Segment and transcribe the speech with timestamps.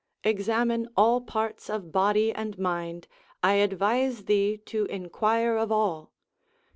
[0.23, 3.07] Examine all parts of body and mind,
[3.43, 6.11] I advise thee to inquire of all.